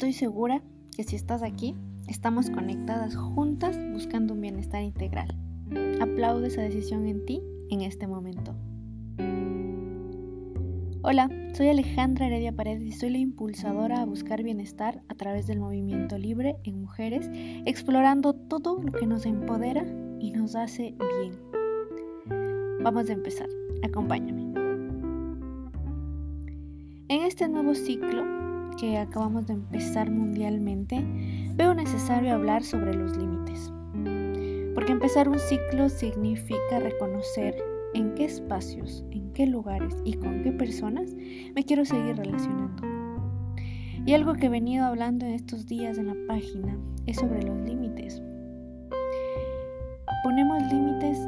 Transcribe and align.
Estoy 0.00 0.14
segura 0.14 0.62
que 0.96 1.04
si 1.04 1.14
estás 1.14 1.42
aquí, 1.42 1.74
estamos 2.08 2.48
conectadas 2.48 3.14
juntas 3.16 3.78
buscando 3.92 4.32
un 4.32 4.40
bienestar 4.40 4.82
integral. 4.82 5.36
Aplaudo 6.00 6.46
esa 6.46 6.62
decisión 6.62 7.06
en 7.06 7.26
ti 7.26 7.42
en 7.68 7.82
este 7.82 8.06
momento. 8.06 8.54
Hola, 11.02 11.28
soy 11.52 11.68
Alejandra 11.68 12.28
Heredia 12.28 12.56
Paredes 12.56 12.82
y 12.82 12.92
soy 12.92 13.10
la 13.10 13.18
impulsadora 13.18 14.00
a 14.00 14.06
buscar 14.06 14.42
bienestar 14.42 15.02
a 15.10 15.14
través 15.16 15.46
del 15.46 15.60
movimiento 15.60 16.16
libre 16.16 16.56
en 16.64 16.80
mujeres, 16.80 17.28
explorando 17.66 18.32
todo 18.32 18.80
lo 18.82 18.92
que 18.92 19.06
nos 19.06 19.26
empodera 19.26 19.84
y 20.18 20.30
nos 20.30 20.56
hace 20.56 20.94
bien. 21.20 21.34
Vamos 22.82 23.10
a 23.10 23.12
empezar, 23.12 23.50
acompáñame. 23.82 24.44
En 27.08 27.20
este 27.20 27.46
nuevo 27.50 27.74
ciclo 27.74 28.49
que 28.78 28.98
acabamos 28.98 29.46
de 29.46 29.54
empezar 29.54 30.10
mundialmente, 30.10 31.04
veo 31.54 31.74
necesario 31.74 32.34
hablar 32.34 32.62
sobre 32.62 32.94
los 32.94 33.16
límites. 33.16 33.72
Porque 34.74 34.92
empezar 34.92 35.28
un 35.28 35.38
ciclo 35.38 35.88
significa 35.88 36.78
reconocer 36.78 37.56
en 37.94 38.14
qué 38.14 38.24
espacios, 38.24 39.04
en 39.10 39.32
qué 39.32 39.46
lugares 39.46 39.94
y 40.04 40.14
con 40.14 40.42
qué 40.42 40.52
personas 40.52 41.12
me 41.54 41.64
quiero 41.64 41.84
seguir 41.84 42.16
relacionando. 42.16 42.82
Y 44.06 44.14
algo 44.14 44.34
que 44.34 44.46
he 44.46 44.50
venido 44.50 44.84
hablando 44.84 45.26
en 45.26 45.32
estos 45.32 45.66
días 45.66 45.98
en 45.98 46.06
la 46.06 46.16
página 46.26 46.78
es 47.06 47.16
sobre 47.16 47.42
los 47.42 47.58
límites. 47.58 48.22
Ponemos 50.22 50.62
límites 50.72 51.18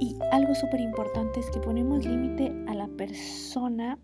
y 0.00 0.16
algo 0.32 0.54
súper 0.54 0.80
importante 0.80 1.40
es 1.40 1.50
que 1.50 1.60
ponemos 1.60 2.04
límite 2.04 2.52
a 2.68 2.74
la 2.74 2.88
persona, 2.88 3.98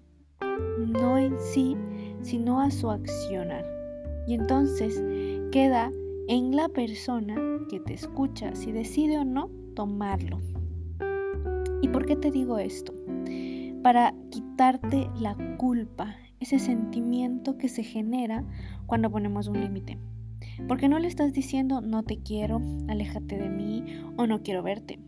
no 0.78 1.18
en 1.18 1.38
sí, 1.38 1.76
sino 2.24 2.60
a 2.60 2.70
su 2.70 2.90
accionar. 2.90 3.64
Y 4.26 4.34
entonces 4.34 5.02
queda 5.52 5.92
en 6.26 6.56
la 6.56 6.68
persona 6.68 7.36
que 7.68 7.80
te 7.80 7.94
escucha 7.94 8.54
si 8.54 8.72
decide 8.72 9.18
o 9.18 9.24
no 9.24 9.50
tomarlo. 9.74 10.40
¿Y 11.82 11.88
por 11.88 12.06
qué 12.06 12.16
te 12.16 12.30
digo 12.30 12.58
esto? 12.58 12.94
Para 13.82 14.14
quitarte 14.30 15.08
la 15.20 15.36
culpa, 15.58 16.16
ese 16.40 16.58
sentimiento 16.58 17.58
que 17.58 17.68
se 17.68 17.82
genera 17.82 18.44
cuando 18.86 19.10
ponemos 19.10 19.48
un 19.48 19.60
límite. 19.60 19.98
Porque 20.66 20.88
no 20.88 20.98
le 20.98 21.08
estás 21.08 21.32
diciendo 21.32 21.82
no 21.82 22.02
te 22.02 22.18
quiero, 22.18 22.60
aléjate 22.88 23.36
de 23.36 23.50
mí 23.50 23.84
o 24.16 24.26
no 24.26 24.42
quiero 24.42 24.62
verte. 24.62 24.98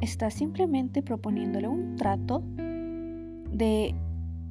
Estás 0.00 0.34
simplemente 0.34 1.02
proponiéndole 1.02 1.68
un 1.68 1.96
trato 1.96 2.42
de 3.52 3.94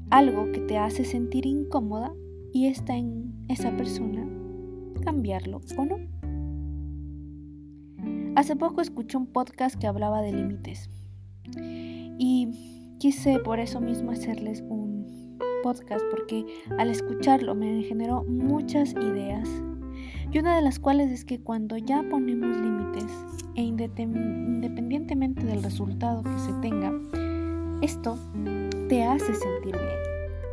algo 0.09 0.52
que 0.52 0.59
te 0.61 0.78
hace 0.78 1.06
sentir 1.06 1.45
incómoda 1.45 2.14
y 2.53 2.67
está 2.67 2.95
en 2.95 3.34
esa 3.50 3.75
persona 3.75 4.25
cambiarlo 5.03 5.61
o 5.78 5.86
no. 5.86 5.98
Hace 8.36 8.56
poco 8.56 8.81
escuché 8.81 9.17
un 9.17 9.28
podcast 9.28 9.76
que 9.80 9.88
hablaba 9.88 10.22
de 10.22 10.33
límites 10.33 10.89
y 12.17 12.95
quise 13.00 13.39
por 13.39 13.59
eso 13.59 13.80
mismo 13.81 14.11
hacerles 14.11 14.61
un 14.67 15.38
podcast 15.64 16.03
porque 16.11 16.45
al 16.78 16.89
escucharlo 16.89 17.56
me 17.56 17.83
generó 17.83 18.23
muchas 18.23 18.94
ideas. 18.94 19.50
Y 20.31 20.39
una 20.39 20.56
de 20.56 20.61
las 20.61 20.80
cuales 20.80 21.11
es 21.11 21.23
que 21.23 21.39
cuando 21.42 21.78
ya 21.78 22.03
ponemos 22.09 22.58
límites 22.58 23.11
e 23.56 23.61
independientemente 23.61 25.45
del 25.45 25.64
resultado 25.64 26.23
que 26.23 26.38
se 26.39 26.53
tenga, 26.61 26.92
esto 27.81 28.17
te 28.88 29.03
hace 29.03 29.33
sentir 29.33 29.75
bien. 29.78 30.00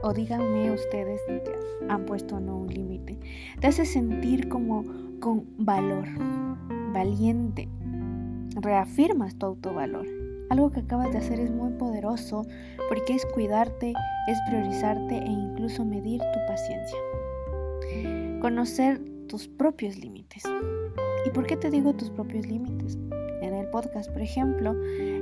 O 0.02 0.12
díganme 0.12 0.72
ustedes 0.72 1.20
que 1.27 1.42
han 1.88 2.05
puesto 2.06 2.41
no 2.41 2.58
un 2.58 2.69
límite. 2.69 3.19
Te 3.61 3.69
hace 3.69 3.84
sentir 3.84 4.48
como 4.48 4.84
con 5.20 5.46
valor, 5.58 6.08
valiente. 6.92 7.68
Reafirmas 8.61 9.36
tu 9.36 9.46
autovalor 9.46 10.07
algo 10.52 10.70
que 10.70 10.80
acabas 10.80 11.11
de 11.11 11.17
hacer 11.17 11.40
es 11.40 11.51
muy 11.51 11.73
poderoso 11.73 12.46
porque 12.90 13.14
es 13.14 13.24
cuidarte, 13.24 13.95
es 14.27 14.39
priorizarte 14.46 15.17
e 15.17 15.30
incluso 15.30 15.83
medir 15.83 16.20
tu 16.20 16.39
paciencia. 16.46 16.98
Conocer 18.39 19.01
tus 19.28 19.48
propios 19.48 19.96
límites. 19.96 20.42
¿Y 21.24 21.30
por 21.30 21.46
qué 21.46 21.57
te 21.57 21.70
digo 21.70 21.95
tus 21.95 22.11
propios 22.11 22.46
límites? 22.46 22.98
Podcast, 23.72 24.12
por 24.12 24.22
ejemplo, 24.22 24.77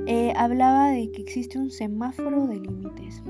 eh, 0.05 0.33
hablaba 0.35 0.89
de 0.89 1.09
que 1.11 1.21
existe 1.21 1.57
un 1.57 1.71
semáforo 1.71 2.45
de 2.45 2.59
límites. 2.59 3.23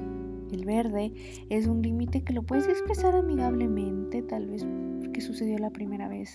El 0.52 0.66
verde 0.66 1.14
es 1.50 1.68
un 1.68 1.82
límite 1.82 2.24
que 2.24 2.34
lo 2.34 2.44
puedes 2.44 2.68
expresar 2.68 3.16
amigablemente, 3.16 4.22
tal 4.24 4.48
vez 4.48 4.66
porque 5.00 5.22
sucedió 5.22 5.58
la 5.60 5.70
primera 5.70 6.10
vez. 6.10 6.34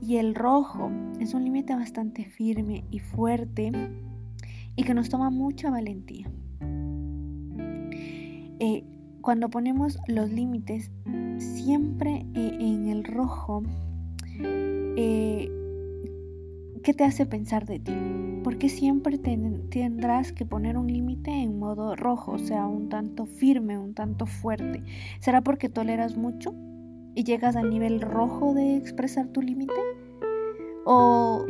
Y 0.00 0.16
el 0.18 0.36
rojo 0.36 0.92
es 1.18 1.34
un 1.34 1.44
límite 1.44 1.74
bastante 1.74 2.26
firme 2.26 2.84
y 2.90 3.00
fuerte 3.00 3.72
y 4.76 4.84
que 4.84 4.94
nos 4.94 5.08
toma 5.08 5.30
mucha 5.30 5.70
valentía. 5.70 6.30
Eh, 8.60 8.84
cuando 9.22 9.50
ponemos 9.50 9.98
los 10.06 10.30
límites, 10.30 10.90
siempre 11.38 12.26
eh, 12.34 12.56
en 12.60 12.88
el 12.88 13.04
rojo, 13.04 13.62
¿qué 16.88 16.94
te 16.94 17.04
hace 17.04 17.26
pensar 17.26 17.66
de 17.66 17.80
ti? 17.80 17.92
Porque 18.42 18.70
siempre 18.70 19.18
tendrás 19.18 20.32
que 20.32 20.46
poner 20.46 20.78
un 20.78 20.86
límite 20.86 21.30
en 21.30 21.58
modo 21.58 21.94
rojo, 21.94 22.32
o 22.32 22.38
sea, 22.38 22.64
un 22.64 22.88
tanto 22.88 23.26
firme, 23.26 23.76
un 23.76 23.92
tanto 23.92 24.24
fuerte. 24.24 24.82
¿Será 25.20 25.42
porque 25.42 25.68
toleras 25.68 26.16
mucho 26.16 26.54
y 27.14 27.24
llegas 27.24 27.56
al 27.56 27.68
nivel 27.68 28.00
rojo 28.00 28.54
de 28.54 28.78
expresar 28.78 29.26
tu 29.28 29.42
límite? 29.42 29.74
¿O 30.86 31.44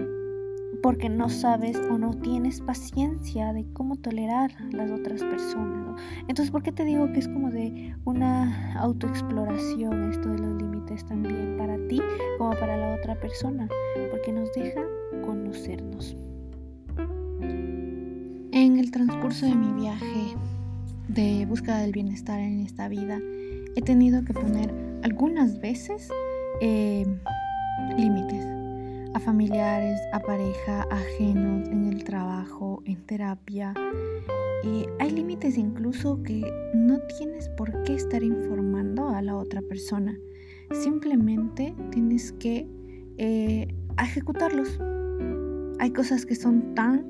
porque 0.83 1.09
no 1.09 1.29
sabes 1.29 1.77
o 1.89 1.99
no 1.99 2.15
tienes 2.15 2.61
paciencia 2.61 3.53
de 3.53 3.65
cómo 3.75 3.95
tolerar 3.95 4.51
a 4.59 4.77
las 4.77 4.91
otras 4.91 5.23
personas. 5.23 6.01
Entonces, 6.23 6.51
¿por 6.51 6.63
qué 6.63 6.73
te 6.73 6.85
digo 6.85 7.13
que 7.13 7.19
es 7.21 7.29
como 7.29 7.51
de 7.51 7.95
una 8.05 8.75
autoexploración 8.75 10.11
esto 10.11 10.31
de 10.31 10.39
los 10.39 10.61
límites 10.61 11.05
también 11.07 11.57
para 11.59 11.77
ti 11.89 12.01
como 12.39 12.51
para 12.59 12.77
la 12.77 12.97
otra 12.97 13.15
persona? 13.21 13.69
Porque 14.11 14.33
nos 14.33 14.53
deja 14.53 14.81
conocernos. 15.29 16.17
En 18.53 18.79
el 18.79 18.91
transcurso 18.91 19.45
de 19.45 19.55
mi 19.55 19.79
viaje 19.79 20.35
de 21.09 21.45
búsqueda 21.45 21.81
del 21.83 21.93
bienestar 21.93 22.41
en 22.41 22.61
esta 22.61 22.89
vida, 22.89 23.19
he 23.77 23.83
tenido 23.83 24.25
que 24.25 24.33
poner 24.33 24.73
algunas 25.03 25.61
veces 25.61 26.09
eh, 26.63 27.05
límites 27.99 28.43
a 29.13 29.21
familiares, 29.21 30.01
a 30.15 30.21
pareja, 30.21 30.87
ajenos, 30.91 31.69
en 31.69 31.93
el 31.93 32.05
trabajo, 32.05 32.83
en 32.87 33.05
terapia. 33.05 33.75
Hay 34.99 35.11
límites 35.11 35.59
incluso 35.59 36.23
que 36.23 36.43
no 36.73 37.01
tienes 37.19 37.51
por 37.51 37.83
qué 37.83 37.97
estar 37.97 38.23
informando 38.23 39.11
a 39.11 39.21
la 39.21 39.37
otra 39.37 39.61
persona. 39.61 40.17
Simplemente 40.73 41.75
tienes 41.91 42.33
que 42.33 42.67
eh, 43.19 43.69
ejecutarlos. 43.99 44.79
Hay 45.79 45.93
cosas 45.93 46.27
que 46.27 46.35
son 46.35 46.75
tan 46.75 47.09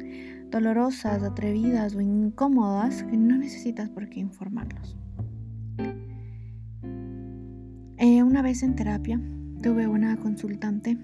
dolorosas, 0.51 1.23
atrevidas 1.23 1.95
o 1.95 2.01
incómodas 2.01 3.03
que 3.05 3.17
no 3.17 3.37
necesitas 3.37 3.89
por 3.89 4.09
qué 4.09 4.21
informarlos. 4.21 4.97
Eh, 7.97 8.23
una 8.23 8.43
vez 8.43 8.63
en 8.63 8.77
terapia 8.77 9.21
tuve 9.63 9.87
una 9.87 10.17
consultante 10.17 10.99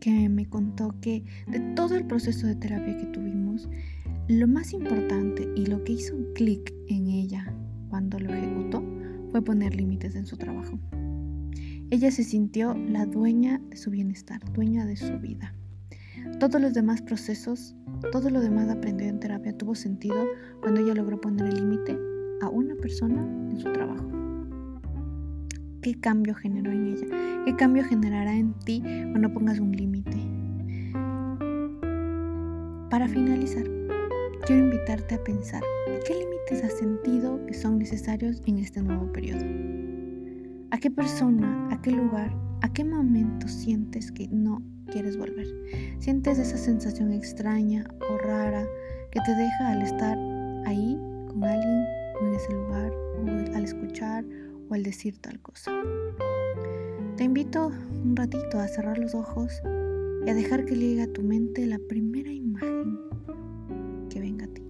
que 0.00 0.28
me 0.28 0.46
contó 0.46 0.94
que 1.00 1.24
de 1.46 1.60
todo 1.74 1.94
el 1.94 2.06
proceso 2.06 2.46
de 2.46 2.56
terapia 2.56 2.96
que 2.96 3.06
tuvimos, 3.06 3.68
lo 4.28 4.48
más 4.48 4.72
importante 4.72 5.48
y 5.54 5.66
lo 5.66 5.84
que 5.84 5.92
hizo 5.92 6.16
un 6.16 6.32
clic 6.34 6.74
en 6.88 7.06
ella 7.06 7.54
cuando 7.88 8.18
lo 8.18 8.32
ejecutó 8.34 8.82
fue 9.30 9.42
poner 9.42 9.74
límites 9.74 10.14
en 10.16 10.26
su 10.26 10.36
trabajo. 10.36 10.78
Ella 11.90 12.10
se 12.10 12.24
sintió 12.24 12.74
la 12.74 13.06
dueña 13.06 13.60
de 13.70 13.76
su 13.76 13.90
bienestar, 13.90 14.40
dueña 14.52 14.86
de 14.86 14.96
su 14.96 15.18
vida. 15.20 15.54
Todos 16.40 16.60
los 16.60 16.74
demás 16.74 17.02
procesos, 17.02 17.76
todo 18.12 18.30
lo 18.30 18.40
demás 18.40 18.68
aprendido 18.68 19.10
en 19.10 19.20
terapia 19.20 19.56
tuvo 19.56 19.74
sentido 19.74 20.16
cuando 20.60 20.80
ella 20.80 20.94
logró 20.94 21.20
poner 21.20 21.46
el 21.46 21.54
límite 21.56 21.98
a 22.42 22.48
una 22.48 22.74
persona 22.76 23.22
en 23.50 23.58
su 23.58 23.72
trabajo. 23.72 24.08
¿Qué 25.82 25.94
cambio 26.00 26.34
generó 26.34 26.72
en 26.72 26.86
ella? 26.86 27.06
¿Qué 27.44 27.54
cambio 27.56 27.84
generará 27.84 28.34
en 28.34 28.54
ti 28.64 28.82
cuando 28.82 29.32
pongas 29.32 29.60
un 29.60 29.72
límite? 29.72 30.16
Para 32.90 33.06
finalizar, 33.06 33.64
quiero 34.46 34.64
invitarte 34.64 35.16
a 35.16 35.24
pensar 35.24 35.62
qué 36.06 36.14
límites 36.14 36.64
has 36.64 36.78
sentido 36.78 37.44
que 37.46 37.54
son 37.54 37.78
necesarios 37.78 38.40
en 38.46 38.58
este 38.58 38.82
nuevo 38.82 39.12
periodo. 39.12 39.44
¿A 40.70 40.78
qué 40.78 40.90
persona, 40.90 41.68
a 41.70 41.82
qué 41.82 41.90
lugar, 41.90 42.34
a 42.62 42.72
qué 42.72 42.84
momento 42.84 43.48
sientes 43.48 44.12
que 44.12 44.28
no 44.28 44.62
quieres 44.90 45.16
volver? 45.16 45.46
¿Sientes 45.98 46.38
esa 46.38 46.56
sensación 46.56 47.12
extraña 47.12 47.86
o 48.10 48.18
rara 48.18 48.66
que 49.10 49.20
te 49.20 49.34
deja 49.34 49.70
al 49.70 49.82
estar 49.82 50.18
ahí 50.66 50.98
con 51.28 51.44
alguien 51.44 51.84
o 52.20 52.26
en 52.26 52.34
ese 52.34 52.52
lugar 52.52 52.92
o 52.92 53.56
al 53.56 53.64
escuchar 53.64 54.24
o 54.68 54.74
al 54.74 54.82
decir 54.82 55.18
tal 55.18 55.40
cosa. 55.40 55.70
Te 57.16 57.24
invito 57.24 57.70
un 58.02 58.16
ratito 58.16 58.58
a 58.58 58.66
cerrar 58.66 58.98
los 58.98 59.14
ojos 59.14 59.52
y 60.26 60.30
a 60.30 60.34
dejar 60.34 60.64
que 60.64 60.74
llegue 60.74 61.02
a 61.02 61.12
tu 61.12 61.22
mente 61.22 61.66
la 61.66 61.78
primera 61.88 62.32
imagen 62.32 62.98
que 64.10 64.20
venga 64.20 64.46
a 64.46 64.48
ti. 64.48 64.62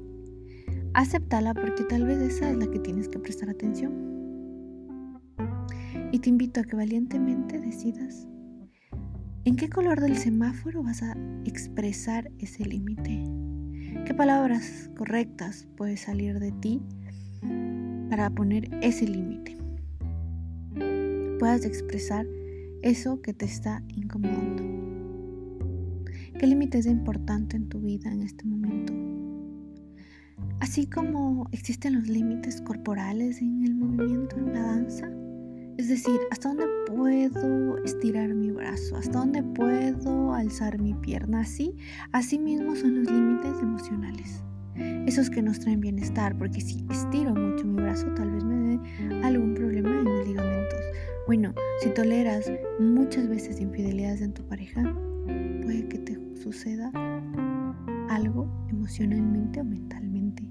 Acéptala 0.93 1.55
porque 1.55 1.85
tal 1.85 2.05
vez 2.05 2.19
esa 2.19 2.51
es 2.51 2.57
la 2.57 2.67
que 2.67 2.79
tienes 2.79 3.09
que 3.09 3.19
prestar 3.19 3.51
atención. 3.51 4.14
Y 6.15 6.21
te 6.21 6.29
invito 6.29 6.61
a 6.61 6.63
que 6.63 6.77
valientemente 6.77 7.59
decidas 7.59 8.29
en 9.45 9.57
qué 9.57 9.69
color 9.69 10.01
del 10.01 10.17
semáforo 10.17 10.85
vas 10.85 11.03
a 11.03 11.17
expresar 11.45 12.31
ese 12.39 12.65
límite. 12.65 13.25
¿Qué 14.07 14.15
palabras 14.15 14.91
correctas 14.97 15.67
puedes 15.77 16.03
salir 16.03 16.39
de 16.39 16.53
ti 16.53 16.81
para 18.11 18.31
poner 18.31 18.71
ese 18.81 19.09
límite? 19.09 19.59
Puedas 21.41 21.65
expresar 21.65 22.25
eso 22.83 23.21
que 23.21 23.35
te 23.35 23.47
está 23.47 23.83
incomodando. 23.89 24.63
¿Qué 26.39 26.47
límite 26.47 26.79
es 26.79 26.87
importante 26.87 27.57
en 27.57 27.69
tu 27.69 27.81
vida 27.81 28.13
en 28.13 28.23
este 28.23 28.45
momento? 28.45 28.95
Así 30.61 30.87
como 30.87 31.49
existen 31.51 31.95
los 31.95 32.07
límites 32.07 32.61
corporales 32.61 33.43
en 33.43 33.65
el 33.65 33.75
movimiento, 33.75 34.37
en 34.37 34.53
la 34.53 34.63
danza, 34.63 35.11
es 35.77 35.89
decir, 35.89 36.21
hasta 36.31 36.49
dónde 36.49 36.67
puedo 36.87 37.83
estirar 37.85 38.33
mi 38.35 38.51
brazo, 38.51 38.97
hasta 38.97 39.19
dónde 39.19 39.43
puedo 39.43 40.33
alzar 40.33 40.79
mi 40.81 40.95
pierna, 40.95 41.41
así, 41.41 41.75
así 42.13 42.39
mismo 42.39 42.77
son 42.77 43.01
los 43.01 43.11
límites 43.11 43.61
emocionales. 43.61 44.45
Esos 45.07 45.31
que 45.31 45.43
nos 45.43 45.61
traen 45.61 45.81
bienestar, 45.81 46.37
porque 46.37 46.61
si 46.61 46.85
estiro 46.91 47.35
mucho 47.35 47.65
mi 47.65 47.83
brazo, 47.83 48.07
tal 48.15 48.31
vez 48.33 48.45
me 48.45 48.57
dé 48.57 49.25
algún 49.25 49.55
problema 49.55 49.91
en 49.91 50.05
mis 50.05 50.29
ligamentos. 50.29 50.81
Bueno, 51.27 51.55
si 51.81 51.91
toleras 51.91 52.51
muchas 52.81 53.29
veces 53.29 53.61
infidelidades 53.61 54.21
en 54.21 54.33
tu 54.33 54.43
pareja, 54.47 54.83
puede 55.63 55.89
que 55.89 55.99
te 55.99 56.19
suceda 56.37 56.91
algo 58.11 58.49
emocionalmente 58.69 59.61
o 59.61 59.65
mentalmente. 59.65 60.45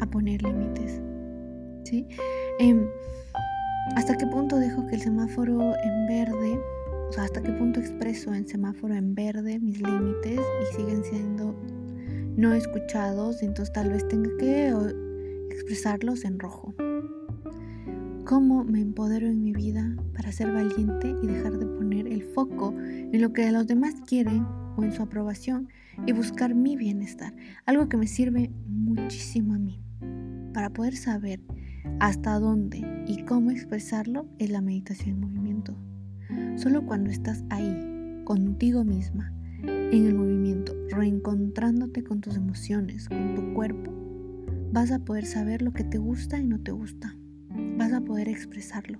A 0.00 0.06
poner 0.06 0.42
límites. 0.42 1.00
¿Sí? 1.84 2.06
Em, 2.58 2.86
¿Hasta 3.94 4.16
qué 4.16 4.26
punto 4.26 4.56
dejo 4.56 4.86
que 4.86 4.96
el 4.96 5.00
semáforo 5.00 5.74
en 5.76 6.06
verde, 6.06 6.60
o 7.08 7.12
sea, 7.12 7.24
hasta 7.24 7.40
qué 7.40 7.52
punto 7.52 7.80
expreso 7.80 8.34
en 8.34 8.46
semáforo 8.46 8.94
en 8.94 9.14
verde 9.14 9.60
mis 9.60 9.80
límites 9.80 10.40
y 10.40 10.76
siguen 10.76 11.04
siendo 11.04 11.54
no 12.36 12.52
escuchados? 12.52 13.42
Entonces 13.42 13.72
tal 13.72 13.90
vez 13.90 14.06
tenga 14.08 14.28
que 14.38 14.74
expresarlos 15.50 16.24
en 16.24 16.38
rojo. 16.38 16.74
¿Cómo 18.24 18.64
me 18.64 18.80
empodero 18.80 19.28
en 19.28 19.42
mi 19.42 19.52
vida 19.52 19.94
para 20.14 20.32
ser 20.32 20.52
valiente 20.52 21.14
y 21.22 21.26
dejar 21.26 21.56
de 21.56 21.66
poner 21.66 22.08
el 22.08 22.24
foco 22.24 22.74
en 22.76 23.20
lo 23.22 23.32
que 23.32 23.50
los 23.52 23.66
demás 23.66 23.94
quieren 24.06 24.44
o 24.76 24.82
en 24.82 24.92
su 24.92 25.02
aprobación 25.02 25.68
y 26.06 26.12
buscar 26.12 26.54
mi 26.54 26.76
bienestar? 26.76 27.34
Algo 27.66 27.88
que 27.88 27.96
me 27.96 28.08
sirve 28.08 28.50
muchísimo 28.66 29.54
a 29.54 29.58
mí 29.58 29.80
para 30.56 30.70
poder 30.70 30.96
saber 30.96 31.42
hasta 32.00 32.38
dónde 32.38 33.04
y 33.06 33.24
cómo 33.24 33.50
expresarlo 33.50 34.26
es 34.38 34.48
la 34.48 34.62
meditación 34.62 35.10
en 35.10 35.20
movimiento. 35.20 35.76
Solo 36.56 36.86
cuando 36.86 37.10
estás 37.10 37.44
ahí, 37.50 37.76
contigo 38.24 38.82
misma, 38.82 39.34
en 39.62 40.06
el 40.06 40.14
movimiento, 40.14 40.72
reencontrándote 40.88 42.02
con 42.02 42.22
tus 42.22 42.36
emociones, 42.38 43.06
con 43.10 43.34
tu 43.34 43.52
cuerpo, 43.52 43.92
vas 44.72 44.92
a 44.92 44.98
poder 45.00 45.26
saber 45.26 45.60
lo 45.60 45.74
que 45.74 45.84
te 45.84 45.98
gusta 45.98 46.38
y 46.38 46.46
no 46.46 46.58
te 46.58 46.72
gusta 46.72 47.14
vas 47.76 47.92
a 47.92 48.00
poder 48.00 48.26
expresarlo, 48.26 48.98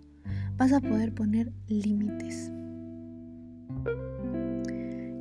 vas 0.58 0.75
a 0.75 0.81
poder 0.81 1.14
poner 1.14 1.55
límites. 1.69 2.53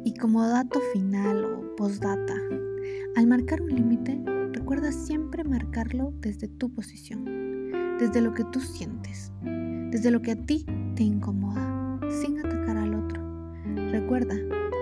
Y 0.03 0.13
como 0.19 0.45
dato 0.45 0.81
final 0.91 1.45
o 1.45 1.75
postdata, 1.77 2.35
al 3.15 3.25
marcar 3.25 3.61
un 3.61 3.73
límite, 3.73 4.34
recuerda 4.65 4.91
siempre 4.91 5.43
marcarlo 5.43 6.11
desde 6.21 6.47
tu 6.47 6.73
posición, 6.73 7.23
desde 7.99 8.19
lo 8.19 8.33
que 8.33 8.43
tú 8.45 8.59
sientes, 8.59 9.31
desde 9.43 10.09
lo 10.09 10.23
que 10.23 10.31
a 10.31 10.35
ti 10.35 10.65
te 10.95 11.03
incomoda, 11.03 11.99
sin 12.09 12.39
atacar 12.39 12.75
al 12.75 12.95
otro. 12.95 13.21
Recuerda, 13.91 14.33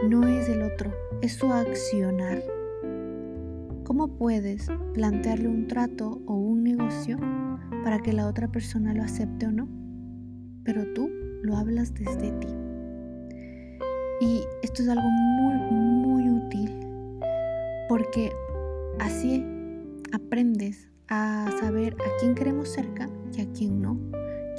no 0.08 0.26
es 0.26 0.48
el 0.48 0.62
otro, 0.62 0.94
es 1.22 1.34
su 1.34 1.52
accionar. 1.52 2.42
¿Cómo 3.84 4.18
puedes 4.18 4.72
plantearle 4.94 5.50
un 5.50 5.68
trato 5.68 6.22
o 6.28 6.36
un 6.36 6.64
negocio 6.64 7.20
para 7.84 8.00
que 8.00 8.14
la 8.14 8.28
otra 8.28 8.50
persona 8.50 8.94
lo 8.94 9.04
acepte 9.04 9.48
o 9.48 9.52
no, 9.52 9.68
pero 10.64 10.94
tú 10.94 11.10
lo 11.42 11.58
hablas 11.58 11.94
desde 11.94 12.32
ti. 12.40 12.48
Y 14.22 14.44
esto 14.62 14.82
es 14.82 14.88
algo 14.88 15.10
muy, 15.10 15.56
muy 15.74 16.30
útil 16.30 16.72
porque 17.90 18.32
así 19.02 19.46
aprendes 20.14 20.90
a 21.10 21.50
saber 21.60 21.96
a 21.96 22.20
quién 22.20 22.36
queremos 22.36 22.70
cerca 22.70 23.10
y 23.36 23.42
a 23.42 23.52
quién 23.52 23.82
no, 23.82 24.00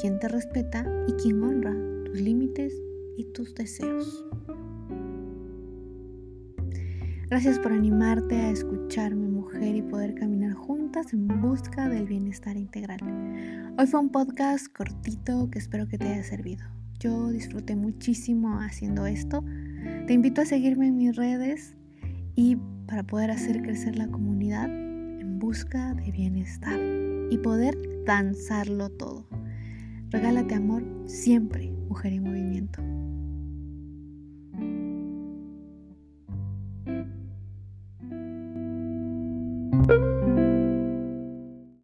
quién 0.01 0.19
te 0.19 0.29
respeta 0.29 0.85
y 1.07 1.13
quién 1.13 1.43
honra 1.43 1.75
tus 2.05 2.21
límites 2.21 2.75
y 3.17 3.25
tus 3.33 3.55
deseos. 3.55 4.25
Gracias 7.31 7.59
por 7.59 7.73
animarte 7.73 8.35
a 8.37 8.51
escucharme, 8.51 9.29
mujer, 9.29 9.77
y 9.77 9.83
poder 9.83 10.15
caminar 10.15 10.53
juntas 10.53 11.13
en 11.13 11.27
busca 11.41 11.89
del 11.89 12.07
bienestar 12.07 12.57
integral. 12.57 13.01
Hoy 13.79 13.87
fue 13.87 14.01
un 14.01 14.11
podcast 14.11 14.67
cortito 14.69 15.49
que 15.51 15.59
espero 15.59 15.89
que 15.89 15.99
te 15.99 16.09
haya 16.09 16.23
servido. 16.23 16.65
Yo 16.99 17.31
disfruté 17.31 17.77
muchísimo 17.77 18.61
haciendo 18.61 19.07
esto. 19.07 19.45
Te 20.07 20.13
invito 20.13 20.43
a 20.43 20.45
seguirme 20.47 20.89
en 20.89 20.97
mis 20.97 21.17
redes 21.17 21.77
y 22.35 22.57
para 22.87 23.05
poder 23.05 23.31
hacer 23.31 23.63
crecer 23.63 23.97
la 23.97 24.09
comunidad 24.09 24.84
busca 25.45 25.93
de 25.93 26.11
bienestar 26.11 26.81
y 27.31 27.37
poder 27.37 27.77
danzarlo 28.07 28.89
todo. 28.89 29.27
Regálate 30.09 30.55
amor 30.55 30.83
siempre, 31.05 31.71
mujer 31.87 32.15
en 32.15 32.23
movimiento. 32.23 32.94